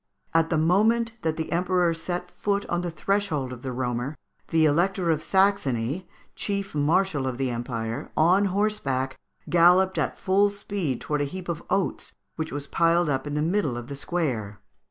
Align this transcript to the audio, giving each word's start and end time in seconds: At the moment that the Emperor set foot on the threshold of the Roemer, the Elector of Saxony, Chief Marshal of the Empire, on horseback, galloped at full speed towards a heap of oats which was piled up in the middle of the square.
At 0.33 0.49
the 0.49 0.57
moment 0.57 1.11
that 1.21 1.37
the 1.37 1.51
Emperor 1.51 1.93
set 1.93 2.31
foot 2.31 2.65
on 2.67 2.81
the 2.81 2.89
threshold 2.89 3.53
of 3.53 3.61
the 3.61 3.71
Roemer, 3.71 4.17
the 4.47 4.65
Elector 4.65 5.11
of 5.11 5.21
Saxony, 5.21 6.09
Chief 6.35 6.73
Marshal 6.73 7.27
of 7.27 7.37
the 7.37 7.51
Empire, 7.51 8.09
on 8.17 8.45
horseback, 8.45 9.19
galloped 9.47 9.99
at 9.99 10.17
full 10.17 10.49
speed 10.49 11.01
towards 11.01 11.25
a 11.25 11.27
heap 11.27 11.47
of 11.47 11.61
oats 11.69 12.13
which 12.35 12.51
was 12.51 12.65
piled 12.65 13.09
up 13.11 13.27
in 13.27 13.35
the 13.35 13.43
middle 13.43 13.77
of 13.77 13.89
the 13.89 13.95
square. 13.95 14.59